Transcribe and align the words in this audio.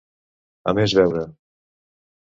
A 0.71 0.73
més 0.79 0.95
veure. 1.01 1.21